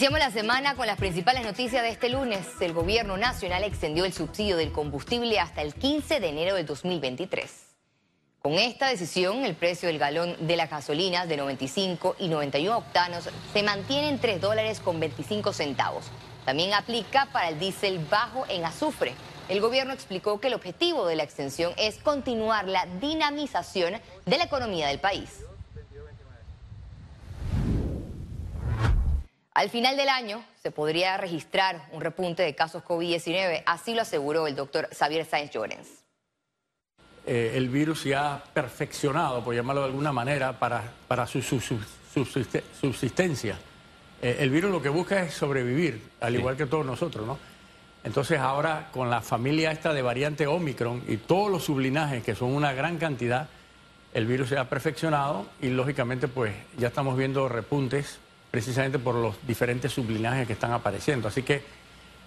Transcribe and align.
Iniciamos 0.00 0.20
la 0.20 0.30
semana 0.30 0.76
con 0.76 0.86
las 0.86 0.96
principales 0.96 1.44
noticias 1.44 1.82
de 1.82 1.90
este 1.90 2.08
lunes. 2.08 2.46
El 2.60 2.72
gobierno 2.72 3.18
nacional 3.18 3.64
extendió 3.64 4.06
el 4.06 4.14
subsidio 4.14 4.56
del 4.56 4.72
combustible 4.72 5.38
hasta 5.38 5.60
el 5.60 5.74
15 5.74 6.20
de 6.20 6.28
enero 6.30 6.54
del 6.54 6.64
2023. 6.64 7.50
Con 8.38 8.54
esta 8.54 8.88
decisión, 8.88 9.44
el 9.44 9.54
precio 9.56 9.88
del 9.88 9.98
galón 9.98 10.34
de 10.40 10.56
las 10.56 10.70
gasolinas 10.70 11.28
de 11.28 11.36
95 11.36 12.16
y 12.18 12.28
91 12.28 12.78
octanos 12.78 13.28
se 13.52 13.62
mantiene 13.62 14.08
en 14.08 14.18
3 14.18 14.40
dólares 14.40 14.80
con 14.80 14.98
25 15.00 15.52
centavos. 15.52 16.06
También 16.46 16.72
aplica 16.72 17.28
para 17.30 17.50
el 17.50 17.58
diésel 17.58 17.98
bajo 17.98 18.46
en 18.48 18.64
azufre. 18.64 19.12
El 19.50 19.60
gobierno 19.60 19.92
explicó 19.92 20.40
que 20.40 20.46
el 20.46 20.54
objetivo 20.54 21.06
de 21.06 21.16
la 21.16 21.24
extensión 21.24 21.74
es 21.76 21.98
continuar 21.98 22.66
la 22.66 22.86
dinamización 23.02 24.00
de 24.24 24.38
la 24.38 24.44
economía 24.44 24.88
del 24.88 24.98
país. 24.98 25.40
Al 29.52 29.68
final 29.68 29.96
del 29.96 30.08
año 30.08 30.44
se 30.62 30.70
podría 30.70 31.16
registrar 31.16 31.88
un 31.92 32.00
repunte 32.00 32.44
de 32.44 32.54
casos 32.54 32.84
COVID-19, 32.84 33.64
así 33.66 33.94
lo 33.94 34.02
aseguró 34.02 34.46
el 34.46 34.54
doctor 34.54 34.88
Xavier 34.96 35.26
Sáenz 35.26 35.50
Llorens. 35.50 35.88
Eh, 37.26 37.54
el 37.56 37.68
virus 37.68 38.02
se 38.02 38.14
ha 38.14 38.44
perfeccionado, 38.54 39.42
por 39.42 39.52
llamarlo 39.54 39.80
de 39.82 39.88
alguna 39.88 40.12
manera, 40.12 40.56
para, 40.58 40.84
para 41.08 41.26
su, 41.26 41.42
subsistencia. 41.42 43.58
Eh, 44.22 44.36
el 44.38 44.50
virus 44.50 44.70
lo 44.70 44.80
que 44.80 44.88
busca 44.88 45.20
es 45.22 45.34
sobrevivir, 45.34 46.00
al 46.20 46.36
igual 46.36 46.56
que 46.56 46.66
todos 46.66 46.86
nosotros, 46.86 47.26
¿no? 47.26 47.36
Entonces 48.04 48.38
ahora 48.38 48.88
con 48.92 49.10
la 49.10 49.20
familia 49.20 49.72
esta 49.72 49.92
de 49.92 50.00
variante 50.00 50.46
Omicron 50.46 51.02
y 51.08 51.16
todos 51.16 51.50
los 51.50 51.64
sublinajes, 51.64 52.22
que 52.22 52.36
son 52.36 52.54
una 52.54 52.72
gran 52.72 52.98
cantidad, 52.98 53.48
el 54.14 54.26
virus 54.26 54.50
se 54.50 54.58
ha 54.58 54.68
perfeccionado 54.68 55.46
y 55.60 55.70
lógicamente 55.70 56.28
pues 56.28 56.54
ya 56.78 56.86
estamos 56.88 57.16
viendo 57.16 57.48
repuntes 57.48 58.20
precisamente 58.50 58.98
por 58.98 59.14
los 59.14 59.46
diferentes 59.46 59.92
sublinajes 59.92 60.46
que 60.46 60.54
están 60.54 60.72
apareciendo. 60.72 61.28
Así 61.28 61.42
que 61.42 61.62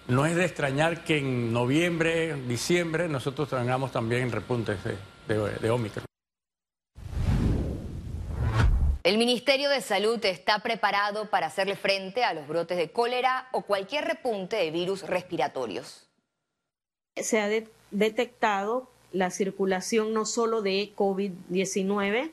no 0.08 0.26
es 0.26 0.36
de 0.36 0.44
extrañar 0.44 1.04
que 1.04 1.18
en 1.18 1.52
noviembre, 1.52 2.34
diciembre, 2.46 3.08
nosotros 3.08 3.48
tengamos 3.48 3.92
también 3.92 4.30
repuntes 4.30 4.78
de, 4.84 4.96
de, 5.26 5.70
Omicron. 5.70 6.04
El 9.02 9.18
Ministerio 9.18 9.68
de 9.68 9.80
Salud 9.80 10.22
está 10.24 10.60
preparado 10.60 11.26
para 11.30 11.46
hacerle 11.46 11.76
frente 11.76 12.24
a 12.24 12.32
los 12.32 12.48
brotes 12.48 12.78
de 12.78 12.90
cólera 12.90 13.48
o 13.52 13.62
cualquier 13.62 14.04
repunte 14.04 14.56
de 14.56 14.70
virus 14.70 15.02
respiratorios. 15.02 16.06
Se 17.16 17.40
ha 17.40 17.48
detectado 17.90 18.90
la 19.12 19.30
circulación 19.30 20.12
no 20.12 20.24
solo 20.24 20.62
de 20.62 20.92
COVID-19, 20.96 22.30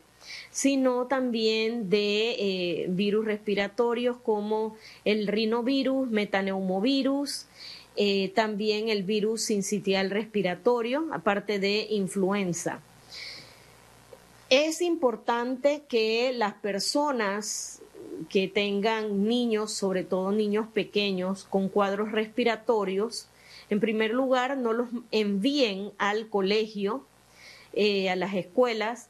sino 0.52 1.08
también 1.08 1.90
de 1.90 2.32
eh, 2.32 2.86
virus 2.90 3.26
respiratorios 3.26 4.18
como 4.18 4.76
el 5.06 5.28
rinovirus, 5.28 6.10
metaneumovirus, 6.10 7.46
eh, 7.96 8.30
también 8.30 8.90
el 8.90 9.04
virus 9.04 9.44
sincitial 9.44 10.10
respiratorio, 10.10 11.08
aparte 11.12 11.60
de 11.60 11.88
influenza. 11.90 12.80
Es 14.50 14.82
importante 14.82 15.84
que 15.88 16.34
las 16.34 16.54
personas 16.56 17.82
que 18.30 18.48
tengan 18.48 19.28
niños, 19.28 19.74
sobre 19.74 20.04
todo 20.04 20.32
niños 20.32 20.68
pequeños 20.68 21.46
con 21.46 21.70
cuadros 21.70 22.12
respiratorios, 22.12 23.28
en 23.70 23.80
primer 23.80 24.12
lugar 24.12 24.58
no 24.58 24.74
los 24.74 24.90
envíen 25.12 25.92
al 25.98 26.28
colegio, 26.28 27.06
eh, 27.74 28.10
a 28.10 28.18
las 28.18 28.34
escuelas, 28.34 29.10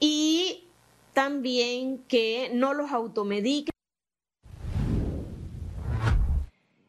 y 0.00 0.68
también 1.12 2.04
que 2.08 2.50
no 2.52 2.74
los 2.74 2.90
automediquen. 2.90 3.70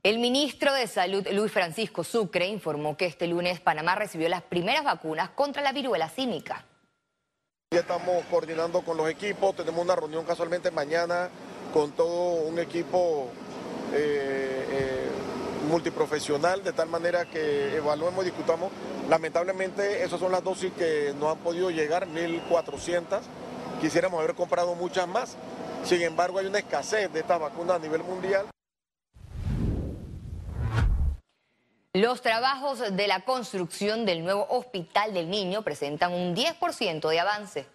El 0.03 0.17
ministro 0.17 0.73
de 0.73 0.87
Salud, 0.87 1.27
Luis 1.31 1.51
Francisco 1.51 2.03
Sucre, 2.03 2.47
informó 2.47 2.97
que 2.97 3.05
este 3.05 3.27
lunes 3.27 3.59
Panamá 3.59 3.93
recibió 3.93 4.29
las 4.29 4.41
primeras 4.41 4.83
vacunas 4.83 5.29
contra 5.29 5.61
la 5.61 5.73
viruela 5.73 6.09
cínica. 6.09 6.65
Ya 7.71 7.81
estamos 7.81 8.25
coordinando 8.25 8.81
con 8.81 8.97
los 8.97 9.07
equipos, 9.09 9.55
tenemos 9.55 9.83
una 9.83 9.95
reunión 9.95 10.25
casualmente 10.25 10.71
mañana 10.71 11.29
con 11.71 11.91
todo 11.91 12.41
un 12.43 12.57
equipo 12.57 13.29
eh, 13.93 14.30
multiprofesional, 15.71 16.63
de 16.63 16.73
tal 16.73 16.89
manera 16.89 17.25
que 17.25 17.75
evaluemos 17.77 18.23
y 18.23 18.29
discutamos. 18.29 18.71
Lamentablemente, 19.09 20.03
esas 20.03 20.19
son 20.19 20.31
las 20.31 20.43
dosis 20.43 20.71
que 20.73 21.13
no 21.17 21.31
han 21.31 21.37
podido 21.39 21.71
llegar, 21.71 22.07
1.400. 22.07 23.21
Quisiéramos 23.79 24.19
haber 24.19 24.35
comprado 24.35 24.75
muchas 24.75 25.07
más. 25.07 25.37
Sin 25.83 26.01
embargo, 26.01 26.37
hay 26.37 26.45
una 26.45 26.59
escasez 26.59 27.11
de 27.11 27.21
estas 27.21 27.39
vacunas 27.39 27.77
a 27.77 27.79
nivel 27.79 28.03
mundial. 28.03 28.45
Los 31.93 32.21
trabajos 32.21 32.79
de 32.95 33.07
la 33.07 33.21
construcción 33.21 34.05
del 34.05 34.23
nuevo 34.23 34.45
Hospital 34.49 35.13
del 35.13 35.29
Niño 35.29 35.61
presentan 35.63 36.13
un 36.13 36.35
10% 36.35 37.09
de 37.09 37.19
avance. 37.19 37.65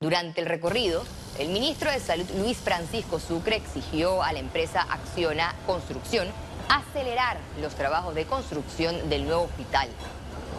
Durante 0.00 0.40
el 0.40 0.46
recorrido, 0.46 1.02
el 1.38 1.48
ministro 1.48 1.90
de 1.90 2.00
Salud 2.00 2.26
Luis 2.36 2.58
Francisco 2.58 3.18
Sucre 3.18 3.56
exigió 3.56 4.22
a 4.22 4.32
la 4.32 4.38
empresa 4.38 4.86
Acciona 4.90 5.54
Construcción 5.66 6.28
acelerar 6.68 7.38
los 7.60 7.74
trabajos 7.74 8.14
de 8.14 8.26
construcción 8.26 9.08
del 9.08 9.26
nuevo 9.26 9.42
hospital. 9.42 9.88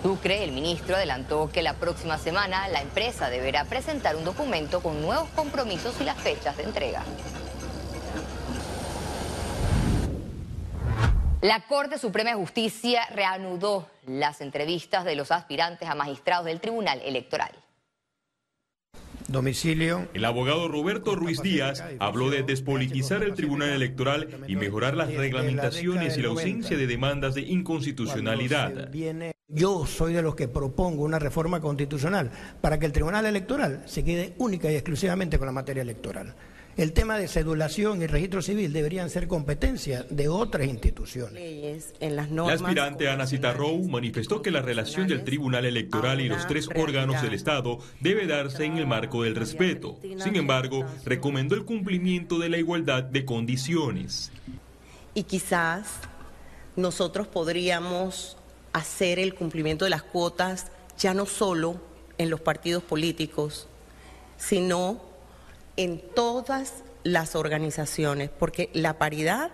Sucre, 0.03 0.43
el 0.43 0.51
ministro, 0.51 0.95
adelantó 0.95 1.49
que 1.51 1.61
la 1.61 1.73
próxima 1.73 2.17
semana 2.17 2.67
la 2.67 2.81
empresa 2.81 3.29
deberá 3.29 3.65
presentar 3.65 4.15
un 4.15 4.23
documento 4.23 4.81
con 4.81 5.01
nuevos 5.01 5.27
compromisos 5.29 5.99
y 5.99 6.03
las 6.03 6.17
fechas 6.17 6.55
de 6.57 6.63
entrega. 6.63 7.03
La 11.41 11.61
Corte 11.61 11.97
Suprema 11.97 12.31
de 12.31 12.35
Justicia 12.35 13.07
reanudó 13.11 13.87
las 14.05 14.41
entrevistas 14.41 15.05
de 15.05 15.15
los 15.15 15.31
aspirantes 15.31 15.87
a 15.87 15.95
magistrados 15.95 16.45
del 16.45 16.59
Tribunal 16.59 16.99
Electoral. 17.03 17.51
Domicilio. 19.27 20.07
El 20.13 20.25
abogado 20.25 20.67
Roberto 20.67 21.15
Ruiz 21.15 21.41
Díaz 21.41 21.83
habló 21.99 22.29
de 22.29 22.43
despolitizar 22.43 23.23
el 23.23 23.33
Tribunal 23.33 23.69
Electoral 23.69 24.27
y 24.47 24.55
mejorar 24.55 24.95
las 24.95 25.13
reglamentaciones 25.13 26.17
y 26.17 26.21
la 26.21 26.29
ausencia 26.29 26.77
de 26.77 26.87
demandas 26.87 27.35
de 27.35 27.41
inconstitucionalidad. 27.41 28.89
Yo 29.49 29.85
soy 29.85 30.13
de 30.13 30.21
los 30.21 30.35
que 30.35 30.47
propongo 30.47 31.03
una 31.03 31.19
reforma 31.19 31.61
constitucional 31.61 32.31
para 32.59 32.79
que 32.79 32.85
el 32.85 32.91
Tribunal 32.91 33.25
Electoral 33.25 33.83
se 33.85 34.03
quede 34.03 34.33
única 34.39 34.71
y 34.71 34.75
exclusivamente 34.75 35.37
con 35.37 35.45
la 35.45 35.53
materia 35.53 35.83
electoral. 35.83 36.35
El 36.77 36.93
tema 36.93 37.17
de 37.17 37.27
cedulación 37.27 38.03
y 38.03 38.07
registro 38.07 38.43
civil 38.43 38.71
deberían 38.71 39.09
ser 39.09 39.27
competencia 39.27 40.05
de 40.11 40.27
otras 40.29 40.67
instituciones. 40.67 41.95
la 41.99 42.27
aspirante 42.53 43.09
Ana 43.09 43.25
Citarrou 43.25 43.83
manifestó 43.89 44.43
que 44.43 44.51
la 44.51 44.61
relación 44.61 45.07
del 45.07 45.23
Tribunal 45.23 45.65
Electoral 45.65 46.21
y 46.21 46.29
los 46.29 46.45
tres 46.45 46.69
órganos 46.75 47.19
del 47.23 47.33
Estado 47.33 47.79
debe 47.99 48.27
darse 48.27 48.65
en 48.65 48.77
el 48.77 48.85
marco 48.85 49.23
del 49.23 49.35
respeto. 49.35 49.97
Sin 50.23 50.35
embargo, 50.35 50.85
recomendó 51.03 51.55
el 51.55 51.65
cumplimiento 51.65 52.37
de 52.37 52.49
la 52.49 52.59
igualdad 52.59 53.01
de 53.01 53.25
condiciones. 53.25 54.31
Y 55.15 55.23
quizás 55.23 55.87
nosotros 56.75 57.27
podríamos 57.27 58.37
hacer 58.71 59.17
el 59.17 59.33
cumplimiento 59.33 59.85
de 59.85 59.89
las 59.89 60.03
cuotas 60.03 60.67
ya 60.99 61.15
no 61.15 61.25
solo 61.25 61.81
en 62.19 62.29
los 62.29 62.39
partidos 62.39 62.83
políticos, 62.83 63.67
sino 64.37 65.06
en 65.77 66.01
todas 66.13 66.83
las 67.03 67.35
organizaciones, 67.35 68.29
porque 68.29 68.69
la 68.73 68.97
paridad 68.97 69.51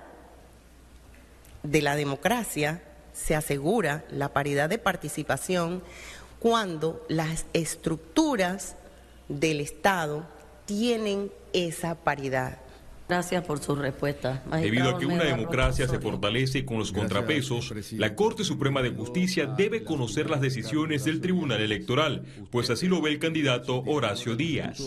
de 1.62 1.82
la 1.82 1.96
democracia 1.96 2.82
se 3.14 3.36
asegura, 3.36 4.04
la 4.10 4.34
paridad 4.34 4.70
de 4.70 4.80
participación, 4.80 5.84
cuando 6.40 7.06
las 7.08 7.46
estructuras 7.54 8.76
del 9.30 9.62
Estado 9.62 10.26
tienen 10.66 11.32
esa 11.54 11.96
paridad. 11.96 12.63
Gracias 13.08 13.44
por 13.46 13.60
su 13.60 13.76
respuesta. 13.76 14.44
Debido 14.52 14.90
a 14.90 15.00
que 15.00 15.06
una 15.06 15.26
democracia 15.26 15.88
se 15.88 16.00
fortalece 16.00 16.66
con 16.66 16.80
los 16.80 16.92
contrapesos, 16.92 17.74
la 17.92 18.16
Corte 18.16 18.44
Suprema 18.44 18.82
de 18.82 18.92
Justicia 18.92 19.46
debe 19.46 19.84
conocer 19.84 20.30
las 20.30 20.42
decisiones 20.42 21.04
del 21.04 21.22
Tribunal 21.22 21.62
Electoral, 21.62 22.26
pues 22.50 22.70
así 22.70 22.88
lo 22.88 23.02
ve 23.02 23.12
el 23.12 23.20
candidato 23.20 23.84
Horacio 23.86 24.36
Díaz. 24.36 24.82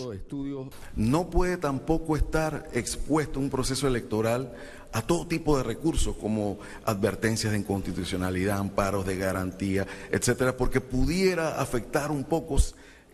No 0.95 1.29
puede 1.29 1.57
tampoco 1.57 2.17
estar 2.17 2.67
expuesto 2.73 3.39
un 3.39 3.49
proceso 3.49 3.87
electoral 3.87 4.51
a 4.93 5.01
todo 5.01 5.27
tipo 5.27 5.57
de 5.57 5.63
recursos 5.63 6.15
como 6.15 6.57
advertencias 6.85 7.51
de 7.51 7.59
inconstitucionalidad, 7.59 8.57
amparos 8.57 9.05
de 9.05 9.17
garantía, 9.17 9.85
etcétera, 10.11 10.57
porque 10.57 10.81
pudiera 10.81 11.61
afectar 11.61 12.09
un 12.09 12.23
poco 12.23 12.57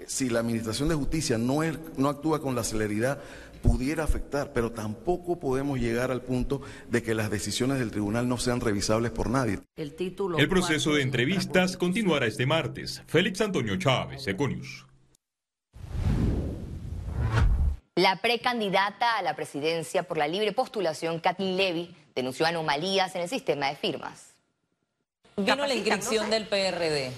si 0.08 0.30
la 0.30 0.40
Administración 0.40 0.90
de 0.90 0.96
Justicia 0.96 1.38
no, 1.38 1.62
no 1.98 2.10
actúa 2.10 2.42
con 2.42 2.56
la 2.56 2.64
celeridad 2.64 3.20
pudiera 3.64 4.04
afectar, 4.04 4.52
pero 4.54 4.72
tampoco 4.72 5.40
podemos 5.40 5.80
llegar 5.80 6.12
al 6.12 6.22
punto 6.22 6.62
de 6.90 7.02
que 7.02 7.16
las 7.16 7.32
decisiones 7.32 7.80
del 7.80 7.92
tribunal 7.92 8.28
no 8.28 8.38
sean 8.38 8.60
revisables 8.60 9.12
por 9.12 9.30
nadie. 9.30 9.60
El, 9.78 9.96
título 9.96 10.38
el 10.38 10.50
proceso 10.50 10.94
de 10.94 11.02
entrevistas 11.02 11.78
continuará 11.78 12.28
este 12.28 12.46
martes. 12.46 13.02
Félix 13.08 13.40
Antonio 13.42 13.78
Chávez, 13.78 14.28
Econius. 14.28 14.86
La 17.96 18.18
precandidata 18.18 19.18
a 19.18 19.22
la 19.22 19.36
presidencia 19.36 20.04
por 20.04 20.18
la 20.18 20.28
libre 20.28 20.52
postulación, 20.52 21.20
Kathleen 21.20 21.56
Levy, 21.56 21.96
denunció 22.16 22.46
anomalías 22.46 23.16
en 23.16 23.22
el 23.22 23.30
sistema 23.30 23.70
de 23.70 23.76
firmas. 23.76 24.34
Vino 25.38 25.56
la 25.56 25.74
inscripción 25.74 26.30
del 26.30 26.48
PRD 26.48 27.12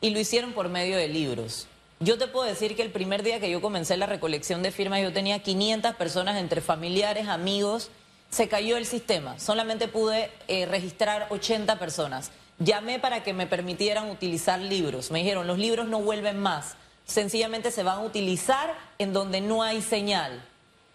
y 0.00 0.10
lo 0.10 0.18
hicieron 0.18 0.52
por 0.52 0.68
medio 0.68 0.96
de 0.96 1.08
libros. 1.08 1.68
Yo 2.02 2.18
te 2.18 2.26
puedo 2.26 2.44
decir 2.46 2.74
que 2.74 2.82
el 2.82 2.90
primer 2.90 3.22
día 3.22 3.38
que 3.38 3.48
yo 3.48 3.60
comencé 3.60 3.96
la 3.96 4.06
recolección 4.06 4.60
de 4.60 4.72
firmas 4.72 5.00
yo 5.02 5.12
tenía 5.12 5.38
500 5.38 5.94
personas 5.94 6.36
entre 6.40 6.60
familiares, 6.60 7.28
amigos. 7.28 7.90
Se 8.28 8.48
cayó 8.48 8.76
el 8.76 8.86
sistema. 8.86 9.38
Solamente 9.38 9.86
pude 9.86 10.32
eh, 10.48 10.66
registrar 10.66 11.28
80 11.30 11.78
personas. 11.78 12.32
Llamé 12.58 12.98
para 12.98 13.22
que 13.22 13.32
me 13.32 13.46
permitieran 13.46 14.10
utilizar 14.10 14.58
libros. 14.58 15.12
Me 15.12 15.20
dijeron, 15.20 15.46
los 15.46 15.58
libros 15.58 15.86
no 15.86 16.00
vuelven 16.00 16.40
más. 16.40 16.74
Sencillamente 17.04 17.70
se 17.70 17.84
van 17.84 17.98
a 17.98 18.02
utilizar 18.02 18.74
en 18.98 19.12
donde 19.12 19.40
no 19.40 19.62
hay 19.62 19.80
señal. 19.80 20.44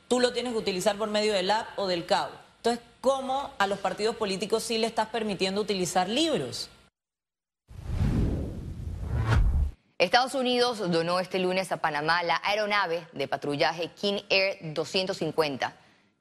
Tú 0.09 0.19
lo 0.19 0.33
tienes 0.33 0.51
que 0.51 0.59
utilizar 0.59 0.97
por 0.97 1.09
medio 1.09 1.31
del 1.31 1.51
app 1.51 1.69
o 1.79 1.87
del 1.87 2.05
CAU. 2.05 2.31
Entonces, 2.57 2.83
¿cómo 2.99 3.51
a 3.59 3.67
los 3.67 3.79
partidos 3.79 4.17
políticos 4.17 4.63
sí 4.63 4.77
le 4.77 4.87
estás 4.87 5.07
permitiendo 5.07 5.61
utilizar 5.61 6.09
libros? 6.09 6.69
Estados 9.99 10.35
Unidos 10.35 10.77
donó 10.91 11.19
este 11.19 11.39
lunes 11.39 11.71
a 11.71 11.77
Panamá 11.77 12.21
la 12.21 12.39
aeronave 12.43 13.07
de 13.13 13.27
patrullaje 13.27 13.89
King 13.99 14.21
Air 14.29 14.59
250. 14.61 15.73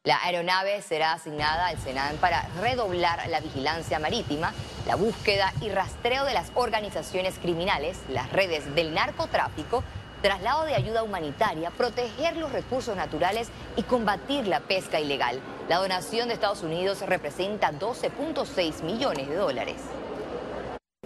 La 0.03 0.23
aeronave 0.25 0.81
será 0.81 1.13
asignada 1.13 1.67
al 1.67 1.79
Senado 1.81 2.17
para 2.17 2.49
redoblar 2.63 3.29
la 3.29 3.41
vigilancia 3.41 3.99
marítima, 3.99 4.55
la 4.87 4.97
búsqueda 4.97 5.53
y 5.61 5.69
rastreo 5.69 6.25
de 6.25 6.33
las 6.33 6.53
organizaciones 6.55 7.39
criminales, 7.39 7.99
las 8.09 8.33
redes 8.33 8.75
del 8.75 8.95
narcotráfico, 8.95 9.85
traslado 10.23 10.65
de 10.65 10.75
ayuda 10.75 11.03
humanitaria, 11.03 11.71
proteger 11.71 12.39
los 12.39 12.53
recursos 12.53 12.97
naturales 12.97 13.51
y 13.77 13.83
combatir 13.83 14.49
la 14.49 14.61
pesca 14.61 15.01
ilegal. 15.01 15.39
La 15.69 15.77
donación 15.77 16.29
de 16.29 16.35
Estados 16.35 16.63
Unidos 16.63 17.03
representa 17.03 17.73
12.6 17.73 18.83
millones 18.85 19.29
de 19.29 19.35
dólares 19.35 19.83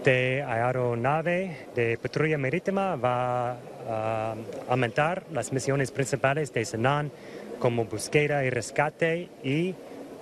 de 0.04 0.42
aeronave 0.42 1.68
de 1.74 1.98
patrulla 1.98 2.38
marítima 2.38 2.96
va 2.96 3.52
a 3.88 4.34
aumentar 4.68 5.24
las 5.32 5.52
misiones 5.52 5.90
principales 5.90 6.52
de 6.52 6.64
Senan 6.64 7.10
como 7.58 7.84
búsqueda 7.84 8.44
y 8.44 8.50
rescate 8.50 9.28
y 9.44 9.74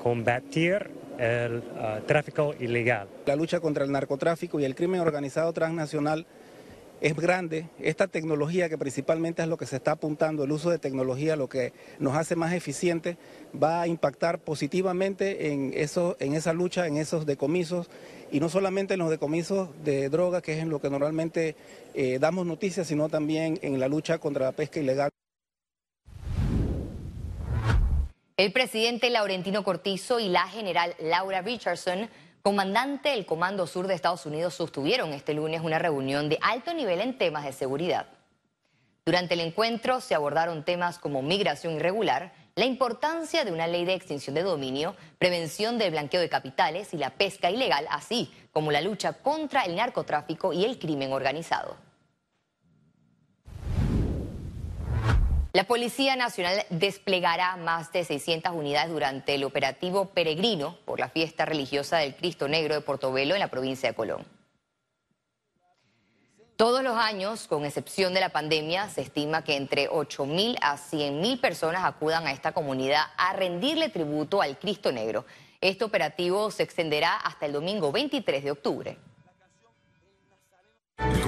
combatir 0.02 0.90
el 1.18 1.58
uh, 1.58 2.00
tráfico 2.06 2.54
ilegal. 2.58 3.08
La 3.26 3.36
lucha 3.36 3.60
contra 3.60 3.84
el 3.84 3.92
narcotráfico 3.92 4.60
y 4.60 4.64
el 4.64 4.74
crimen 4.74 5.00
organizado 5.00 5.52
transnacional 5.52 6.26
es 7.00 7.14
grande. 7.14 7.68
Esta 7.78 8.08
tecnología, 8.08 8.68
que 8.68 8.78
principalmente 8.78 9.42
es 9.42 9.48
lo 9.48 9.56
que 9.56 9.66
se 9.66 9.76
está 9.76 9.92
apuntando, 9.92 10.44
el 10.44 10.52
uso 10.52 10.70
de 10.70 10.78
tecnología, 10.78 11.36
lo 11.36 11.48
que 11.48 11.72
nos 11.98 12.16
hace 12.16 12.36
más 12.36 12.52
eficiente, 12.52 13.16
va 13.60 13.82
a 13.82 13.86
impactar 13.86 14.40
positivamente 14.40 15.52
en, 15.52 15.72
en 15.74 16.34
esa 16.34 16.52
lucha, 16.52 16.86
en 16.86 16.96
esos 16.96 17.26
decomisos, 17.26 17.88
y 18.30 18.40
no 18.40 18.48
solamente 18.48 18.94
en 18.94 19.00
los 19.00 19.10
decomisos 19.10 19.70
de 19.84 20.08
droga, 20.08 20.42
que 20.42 20.52
es 20.52 20.58
en 20.58 20.70
lo 20.70 20.80
que 20.80 20.90
normalmente 20.90 21.56
eh, 21.94 22.18
damos 22.20 22.46
noticias, 22.46 22.86
sino 22.86 23.08
también 23.08 23.58
en 23.62 23.78
la 23.80 23.88
lucha 23.88 24.18
contra 24.18 24.46
la 24.46 24.52
pesca 24.52 24.80
ilegal. 24.80 25.10
El 28.36 28.52
presidente 28.52 29.10
Laurentino 29.10 29.64
Cortizo 29.64 30.20
y 30.20 30.28
la 30.28 30.46
general 30.46 30.94
Laura 31.00 31.42
Richardson 31.42 32.08
comandante 32.48 33.10
del 33.10 33.26
Comando 33.26 33.66
Sur 33.66 33.86
de 33.86 33.94
Estados 33.94 34.24
Unidos 34.24 34.54
sostuvieron 34.54 35.12
este 35.12 35.34
lunes 35.34 35.60
una 35.62 35.78
reunión 35.78 36.30
de 36.30 36.38
alto 36.40 36.72
nivel 36.72 37.02
en 37.02 37.18
temas 37.18 37.44
de 37.44 37.52
seguridad. 37.52 38.06
Durante 39.04 39.34
el 39.34 39.40
encuentro 39.40 40.00
se 40.00 40.14
abordaron 40.14 40.64
temas 40.64 40.98
como 40.98 41.20
migración 41.20 41.74
irregular, 41.74 42.32
la 42.54 42.64
importancia 42.64 43.44
de 43.44 43.52
una 43.52 43.66
ley 43.66 43.84
de 43.84 43.92
extinción 43.92 44.34
de 44.34 44.44
dominio, 44.44 44.96
prevención 45.18 45.76
del 45.76 45.90
blanqueo 45.90 46.22
de 46.22 46.30
capitales 46.30 46.94
y 46.94 46.96
la 46.96 47.10
pesca 47.10 47.50
ilegal, 47.50 47.86
así 47.90 48.32
como 48.50 48.72
la 48.72 48.80
lucha 48.80 49.12
contra 49.12 49.64
el 49.64 49.76
narcotráfico 49.76 50.54
y 50.54 50.64
el 50.64 50.78
crimen 50.78 51.12
organizado. 51.12 51.76
La 55.58 55.64
Policía 55.64 56.14
Nacional 56.14 56.64
desplegará 56.70 57.56
más 57.56 57.90
de 57.90 58.04
600 58.04 58.52
unidades 58.52 58.90
durante 58.90 59.34
el 59.34 59.42
operativo 59.42 60.04
Peregrino 60.04 60.78
por 60.84 61.00
la 61.00 61.08
fiesta 61.08 61.46
religiosa 61.46 61.96
del 61.96 62.14
Cristo 62.14 62.46
Negro 62.46 62.76
de 62.76 62.80
Portobelo 62.80 63.34
en 63.34 63.40
la 63.40 63.48
provincia 63.48 63.88
de 63.88 63.96
Colón. 63.96 64.24
Todos 66.54 66.84
los 66.84 66.96
años, 66.96 67.48
con 67.48 67.64
excepción 67.64 68.14
de 68.14 68.20
la 68.20 68.28
pandemia, 68.28 68.88
se 68.88 69.00
estima 69.00 69.42
que 69.42 69.56
entre 69.56 69.90
8.000 69.90 70.58
a 70.62 70.76
100.000 70.76 71.40
personas 71.40 71.82
acudan 71.84 72.28
a 72.28 72.30
esta 72.30 72.52
comunidad 72.52 73.06
a 73.16 73.32
rendirle 73.32 73.88
tributo 73.88 74.40
al 74.40 74.60
Cristo 74.60 74.92
Negro. 74.92 75.26
Este 75.60 75.82
operativo 75.82 76.52
se 76.52 76.62
extenderá 76.62 77.16
hasta 77.16 77.46
el 77.46 77.52
domingo 77.52 77.90
23 77.90 78.44
de 78.44 78.50
octubre. 78.52 78.96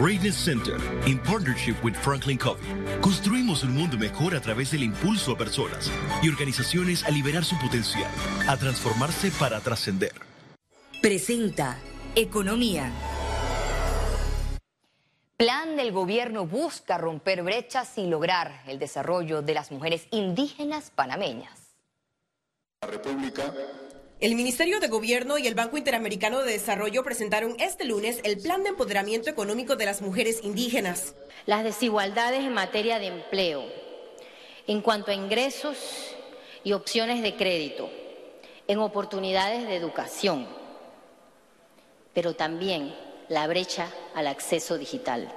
Greatness 0.00 0.34
Center, 0.34 0.78
en 1.04 1.18
partnership 1.18 1.74
with 1.84 1.94
Franklin 1.94 2.38
Covey. 2.38 2.64
Construimos 3.02 3.62
un 3.64 3.74
mundo 3.74 3.98
mejor 3.98 4.34
a 4.34 4.40
través 4.40 4.70
del 4.70 4.82
impulso 4.82 5.32
a 5.32 5.36
personas 5.36 5.92
y 6.22 6.30
organizaciones 6.30 7.04
a 7.04 7.10
liberar 7.10 7.44
su 7.44 7.54
potencial, 7.58 8.10
a 8.48 8.56
transformarse 8.56 9.30
para 9.32 9.60
trascender. 9.60 10.12
Presenta 11.02 11.76
Economía. 12.14 12.90
Plan 15.36 15.76
del 15.76 15.92
gobierno 15.92 16.46
busca 16.46 16.96
romper 16.96 17.42
brechas 17.42 17.98
y 17.98 18.06
lograr 18.06 18.62
el 18.68 18.78
desarrollo 18.78 19.42
de 19.42 19.52
las 19.52 19.70
mujeres 19.70 20.06
indígenas 20.12 20.90
panameñas. 20.94 21.58
La 22.80 22.88
República 22.88 23.52
el 24.20 24.34
Ministerio 24.34 24.80
de 24.80 24.88
Gobierno 24.88 25.38
y 25.38 25.46
el 25.46 25.54
Banco 25.54 25.78
Interamericano 25.78 26.40
de 26.40 26.52
Desarrollo 26.52 27.02
presentaron 27.02 27.56
este 27.58 27.86
lunes 27.86 28.20
el 28.22 28.38
Plan 28.38 28.62
de 28.62 28.68
Empoderamiento 28.68 29.30
Económico 29.30 29.76
de 29.76 29.86
las 29.86 30.02
Mujeres 30.02 30.40
Indígenas. 30.42 31.14
Las 31.46 31.64
desigualdades 31.64 32.40
en 32.40 32.52
materia 32.52 32.98
de 32.98 33.06
empleo, 33.06 33.64
en 34.66 34.82
cuanto 34.82 35.10
a 35.10 35.14
ingresos 35.14 36.14
y 36.64 36.72
opciones 36.72 37.22
de 37.22 37.34
crédito, 37.34 37.90
en 38.68 38.78
oportunidades 38.80 39.66
de 39.66 39.74
educación, 39.74 40.46
pero 42.12 42.36
también 42.36 42.94
la 43.30 43.46
brecha 43.46 43.88
al 44.14 44.26
acceso 44.26 44.76
digital. 44.76 45.32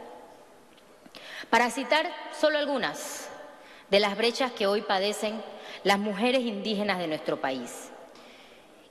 Para 1.49 1.71
citar 1.71 2.13
solo 2.37 2.57
algunas 2.57 3.29
de 3.89 4.01
las 4.01 4.17
brechas 4.17 4.51
que 4.51 4.67
hoy 4.67 4.81
padecen 4.81 5.41
las 5.85 5.99
mujeres 5.99 6.41
indígenas 6.41 6.99
de 6.99 7.07
nuestro 7.07 7.39
país 7.39 7.92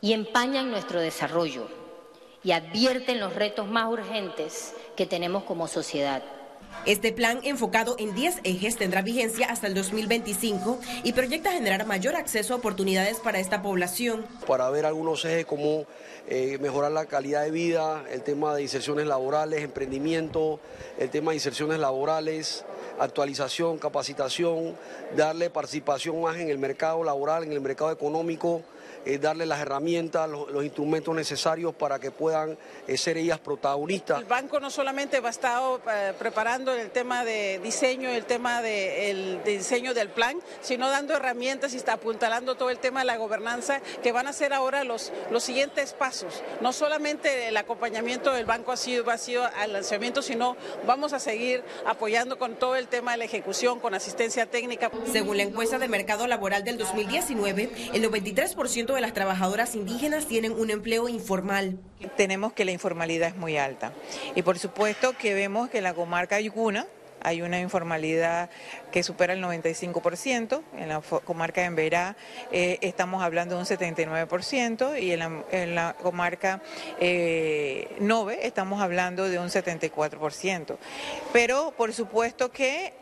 y 0.02 0.12
empañan 0.12 0.70
nuestro 0.70 1.00
desarrollo 1.00 1.68
y 2.44 2.50
advierten 2.50 3.20
los 3.20 3.34
retos 3.34 3.68
más 3.68 3.90
urgentes 3.90 4.74
que 4.96 5.06
tenemos 5.06 5.44
como 5.44 5.68
sociedad. 5.68 6.22
Este 6.86 7.12
plan, 7.12 7.38
enfocado 7.44 7.94
en 7.98 8.14
10 8.14 8.40
ejes, 8.42 8.76
tendrá 8.76 9.02
vigencia 9.02 9.46
hasta 9.46 9.68
el 9.68 9.74
2025 9.74 10.80
y 11.04 11.12
proyecta 11.12 11.52
generar 11.52 11.86
mayor 11.86 12.16
acceso 12.16 12.54
a 12.54 12.56
oportunidades 12.56 13.20
para 13.20 13.38
esta 13.38 13.62
población. 13.62 14.26
Para 14.46 14.68
ver 14.70 14.86
algunos 14.86 15.24
ejes 15.24 15.46
como 15.46 15.86
eh, 16.28 16.58
mejorar 16.60 16.90
la 16.90 17.06
calidad 17.06 17.44
de 17.44 17.52
vida, 17.52 18.04
el 18.10 18.22
tema 18.22 18.56
de 18.56 18.62
inserciones 18.62 19.06
laborales, 19.06 19.62
emprendimiento, 19.62 20.58
el 20.98 21.10
tema 21.10 21.30
de 21.30 21.36
inserciones 21.36 21.78
laborales, 21.78 22.64
actualización, 22.98 23.78
capacitación, 23.78 24.74
darle 25.16 25.50
participación 25.50 26.20
más 26.22 26.38
en 26.38 26.48
el 26.48 26.58
mercado 26.58 27.04
laboral, 27.04 27.44
en 27.44 27.52
el 27.52 27.60
mercado 27.60 27.92
económico 27.92 28.62
eh, 29.04 29.18
darle 29.18 29.46
las 29.46 29.60
herramientas, 29.60 30.28
los, 30.28 30.62
instrumentos 30.62 31.14
necesarios 31.14 31.74
para 31.74 31.98
que 31.98 32.12
puedan 32.12 32.56
eh, 32.86 32.96
ser 32.96 33.16
ellas 33.16 33.40
protagonistas. 33.40 34.20
El 34.20 34.26
banco 34.26 34.60
no 34.60 34.70
solamente 34.70 35.18
va 35.18 35.28
a 35.28 35.30
estar 35.30 35.60
eh, 35.92 36.12
preparando 36.18 36.72
el 36.72 36.90
tema 36.90 37.24
de 37.24 37.58
diseño, 37.62 38.10
el 38.10 38.24
tema 38.24 38.62
de, 38.62 39.40
diseño 39.44 39.92
del 39.92 40.08
plan, 40.08 40.38
sino 40.60 40.88
dando 40.88 41.14
herramientas 41.14 41.74
y 41.74 41.78
está 41.78 41.94
apuntalando 41.94 42.54
todo 42.54 42.70
el 42.70 42.78
tema 42.78 43.00
de 43.00 43.06
la 43.06 43.16
gobernanza 43.16 43.80
que 44.02 44.12
van 44.12 44.28
a 44.28 44.32
ser 44.32 44.52
ahora 44.52 44.84
los, 44.84 45.12
los 45.30 45.42
siguientes 45.42 45.94
pasos. 45.94 46.42
No 46.60 46.72
solamente 46.72 47.48
el 47.48 47.56
acompañamiento 47.56 48.32
del 48.32 48.46
banco 48.46 48.70
ha 48.70 48.76
sido, 48.76 49.10
ha 49.10 49.18
sido 49.18 49.44
al 49.44 49.72
lanzamiento, 49.72 50.22
sino 50.22 50.56
vamos 50.86 51.12
a 51.12 51.18
seguir 51.18 51.64
apoyando 51.86 52.38
con 52.38 52.54
todo 52.54 52.76
el 52.76 52.86
tema 52.86 53.12
de 53.12 53.18
la 53.18 53.24
ejecución, 53.24 53.80
con 53.80 53.94
asistencia 53.94 54.46
técnica. 54.46 54.90
Según 55.10 55.38
la 55.38 55.42
encuesta 55.42 55.78
de 55.78 55.88
mercado 55.88 56.28
laboral 56.28 56.62
del 56.62 56.78
2019, 56.78 57.70
el 57.92 58.10
93% 58.10 58.91
de 58.94 59.00
las 59.00 59.12
trabajadoras 59.12 59.74
indígenas 59.74 60.26
tienen 60.26 60.52
un 60.52 60.70
empleo 60.70 61.08
informal. 61.08 61.78
Tenemos 62.16 62.52
que 62.52 62.64
la 62.64 62.72
informalidad 62.72 63.28
es 63.28 63.36
muy 63.36 63.56
alta. 63.56 63.92
Y 64.34 64.42
por 64.42 64.58
supuesto 64.58 65.16
que 65.16 65.34
vemos 65.34 65.70
que 65.70 65.78
en 65.78 65.84
la 65.84 65.94
comarca 65.94 66.40
Yukuna, 66.40 66.86
hay 67.22 67.42
una 67.42 67.60
informalidad 67.60 68.50
que 68.90 69.02
supera 69.02 69.32
el 69.32 69.42
95%, 69.42 70.62
en 70.76 70.88
la 70.88 71.00
comarca 71.00 71.60
de 71.60 71.68
Emberá 71.68 72.16
eh, 72.50 72.78
estamos 72.80 73.22
hablando 73.22 73.54
de 73.54 73.60
un 73.60 73.66
79% 73.66 75.00
y 75.00 75.12
en 75.12 75.74
la, 75.74 75.94
comarca 75.94 76.60
eh, 77.00 77.94
Nove 78.00 78.46
estamos 78.46 78.82
hablando 78.82 79.28
de 79.28 79.38
un 79.38 79.48
74%. 79.48 80.76
Pero 81.32 81.72
por 81.76 81.92
supuesto 81.92 82.50
que 82.50 82.92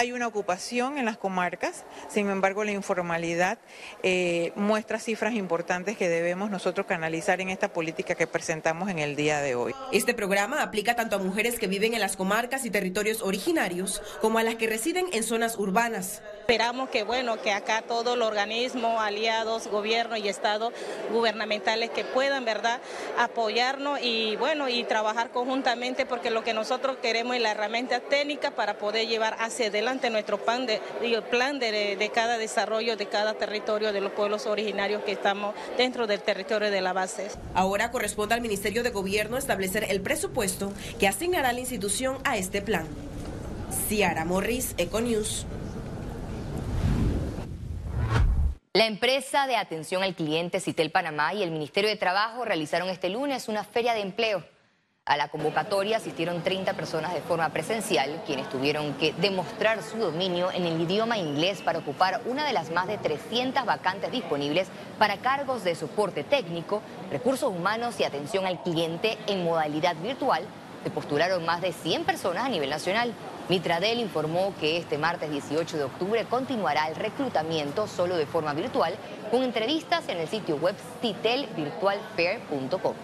Hay 0.00 0.12
una 0.12 0.28
ocupación 0.28 0.96
en 0.96 1.04
las 1.04 1.18
comarcas, 1.18 1.84
sin 2.08 2.30
embargo 2.30 2.64
la 2.64 2.72
informalidad 2.72 3.58
eh, 4.02 4.50
muestra 4.56 4.98
cifras 4.98 5.34
importantes 5.34 5.98
que 5.98 6.08
debemos 6.08 6.50
nosotros 6.50 6.86
canalizar 6.86 7.42
en 7.42 7.50
esta 7.50 7.74
política 7.74 8.14
que 8.14 8.26
presentamos 8.26 8.88
en 8.88 8.98
el 8.98 9.14
día 9.14 9.42
de 9.42 9.56
hoy. 9.56 9.74
Este 9.92 10.14
programa 10.14 10.62
aplica 10.62 10.96
tanto 10.96 11.16
a 11.16 11.18
mujeres 11.18 11.58
que 11.58 11.66
viven 11.66 11.92
en 11.92 12.00
las 12.00 12.16
comarcas 12.16 12.64
y 12.64 12.70
territorios 12.70 13.20
originarios 13.20 14.00
como 14.22 14.38
a 14.38 14.42
las 14.42 14.54
que 14.54 14.68
residen 14.68 15.04
en 15.12 15.22
zonas 15.22 15.58
urbanas. 15.58 16.22
Esperamos 16.40 16.88
que 16.88 17.02
bueno 17.02 17.42
que 17.42 17.52
acá 17.52 17.82
todo 17.82 18.14
el 18.14 18.22
organismo, 18.22 19.02
aliados, 19.02 19.66
gobierno 19.68 20.16
y 20.16 20.30
estado 20.30 20.72
gubernamentales 21.12 21.90
que 21.90 22.04
puedan, 22.06 22.46
¿verdad?, 22.46 22.80
apoyarnos 23.18 24.00
y 24.02 24.36
bueno 24.36 24.70
y 24.70 24.82
trabajar 24.84 25.30
conjuntamente 25.30 26.06
porque 26.06 26.30
lo 26.30 26.42
que 26.42 26.54
nosotros 26.54 26.96
queremos 27.02 27.36
es 27.36 27.42
la 27.42 27.50
herramienta 27.50 28.00
técnica 28.00 28.52
para 28.52 28.78
poder 28.78 29.06
llevar 29.06 29.36
hacia 29.40 29.66
adelante 29.66 29.89
adelante 29.90 30.10
nuestro 30.10 30.38
plan 30.38 30.66
de, 30.66 30.80
plan 31.30 31.58
de, 31.58 31.96
de, 31.96 32.10
cada 32.10 32.38
desarrollo 32.38 32.96
de 32.96 33.06
cada 33.06 33.34
territorio 33.34 33.92
de 33.92 34.00
los 34.00 34.12
pueblos 34.12 34.46
originarios 34.46 35.02
que 35.02 35.12
estamos 35.12 35.54
dentro 35.76 36.06
del 36.06 36.20
territorio 36.20 36.70
de 36.70 36.80
la 36.80 36.92
base. 36.92 37.28
Ahora 37.54 37.90
corresponde 37.90 38.34
al 38.34 38.40
Ministerio 38.40 38.84
de 38.84 38.90
Gobierno 38.90 39.36
establecer 39.36 39.86
el 39.88 40.00
presupuesto 40.00 40.72
que 41.00 41.08
asignará 41.08 41.52
la 41.52 41.60
institución 41.60 42.18
a 42.24 42.36
este 42.36 42.62
plan. 42.62 42.86
Ciara 43.88 44.24
Morris, 44.24 44.74
Econews. 44.78 45.46
La 48.72 48.86
empresa 48.86 49.48
de 49.48 49.56
atención 49.56 50.04
al 50.04 50.14
cliente 50.14 50.60
Citel 50.60 50.92
Panamá 50.92 51.34
y 51.34 51.42
el 51.42 51.50
Ministerio 51.50 51.90
de 51.90 51.96
Trabajo 51.96 52.44
realizaron 52.44 52.88
este 52.88 53.08
lunes 53.08 53.48
una 53.48 53.64
feria 53.64 53.94
de 53.94 54.00
empleo. 54.02 54.44
A 55.10 55.16
la 55.16 55.26
convocatoria 55.26 55.96
asistieron 55.96 56.40
30 56.44 56.74
personas 56.74 57.12
de 57.12 57.20
forma 57.20 57.48
presencial, 57.48 58.22
quienes 58.26 58.48
tuvieron 58.48 58.94
que 58.94 59.12
demostrar 59.14 59.82
su 59.82 59.98
dominio 59.98 60.52
en 60.52 60.66
el 60.66 60.80
idioma 60.80 61.18
inglés 61.18 61.62
para 61.62 61.80
ocupar 61.80 62.20
una 62.26 62.46
de 62.46 62.52
las 62.52 62.70
más 62.70 62.86
de 62.86 62.96
300 62.96 63.66
vacantes 63.66 64.12
disponibles 64.12 64.68
para 65.00 65.16
cargos 65.16 65.64
de 65.64 65.74
soporte 65.74 66.22
técnico, 66.22 66.80
recursos 67.10 67.50
humanos 67.52 67.98
y 67.98 68.04
atención 68.04 68.46
al 68.46 68.62
cliente 68.62 69.18
en 69.26 69.42
modalidad 69.42 69.96
virtual. 69.96 70.44
Se 70.84 70.90
postularon 70.90 71.44
más 71.44 71.60
de 71.60 71.72
100 71.72 72.04
personas 72.04 72.44
a 72.44 72.48
nivel 72.48 72.70
nacional. 72.70 73.12
Mitradel 73.48 73.98
informó 73.98 74.54
que 74.60 74.76
este 74.76 74.96
martes 74.96 75.28
18 75.28 75.76
de 75.76 75.82
octubre 75.82 76.24
continuará 76.26 76.86
el 76.86 76.94
reclutamiento 76.94 77.88
solo 77.88 78.16
de 78.16 78.26
forma 78.26 78.52
virtual 78.54 78.94
con 79.32 79.42
entrevistas 79.42 80.08
en 80.08 80.18
el 80.18 80.28
sitio 80.28 80.54
web 80.54 80.76
citelvirtualfair.com. 81.02 82.94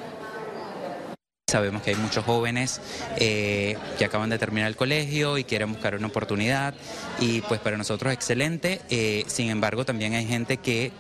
Sabemos 1.49 1.83
que 1.83 1.91
hay 1.91 1.97
muchos 1.97 2.25
jóvenes 2.25 2.81
eh, 3.19 3.79
que 3.99 4.05
acaban 4.05 4.29
de 4.31 4.37
terminar 4.37 4.67
el 4.67 4.75
colegio 4.75 5.39
y 5.39 5.45
quieren 5.45 5.73
buscar 5.73 5.95
una 5.95 6.09
oportunidad 6.09 6.75
y 7.21 7.41
pues 7.43 7.61
para 7.61 7.77
nosotros 7.77 8.13
excelente. 8.13 8.81
Eh, 8.91 9.23
sin 9.29 9.49
embargo, 9.51 9.85
también 9.85 10.15
hay 10.15 10.27
gente 10.27 10.57
que 10.57 10.91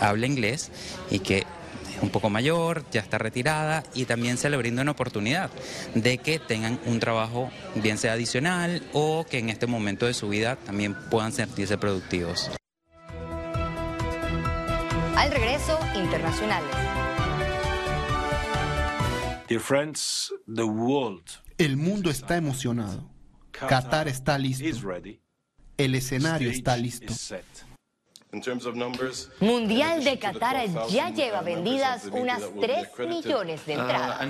habla 0.00 0.24
inglés 0.24 0.70
y 1.10 1.18
que 1.18 1.40
es 1.40 2.02
un 2.02 2.08
poco 2.08 2.30
mayor, 2.30 2.86
ya 2.90 3.02
está 3.02 3.18
retirada 3.18 3.82
y 3.92 4.06
también 4.06 4.38
se 4.38 4.48
le 4.48 4.56
brinda 4.56 4.80
una 4.80 4.92
oportunidad 4.92 5.50
de 5.94 6.16
que 6.16 6.38
tengan 6.38 6.80
un 6.86 6.98
trabajo 6.98 7.50
bien 7.74 7.98
sea 7.98 8.14
adicional 8.14 8.82
o 8.94 9.26
que 9.28 9.40
en 9.40 9.50
este 9.50 9.66
momento 9.66 10.06
de 10.06 10.14
su 10.14 10.30
vida 10.30 10.56
también 10.56 10.94
puedan 11.10 11.32
sentirse 11.32 11.76
productivos. 11.76 12.50
Al 15.16 15.30
regreso, 15.30 15.78
internacionales. 15.94 16.70
El 21.58 21.76
mundo 21.76 22.10
está 22.10 22.36
emocionado. 22.36 23.08
Qatar 23.52 24.08
está 24.08 24.38
listo. 24.38 24.64
El 25.76 25.94
escenario 25.94 26.50
está 26.50 26.76
listo. 26.76 27.12
Mundial 29.40 30.02
de 30.04 30.18
Qatar 30.18 30.56
ya 30.88 31.10
lleva 31.10 31.42
vendidas 31.42 32.06
unas 32.06 32.42
3 32.60 32.88
millones 33.06 33.66
de 33.66 33.74
entradas. 33.74 34.20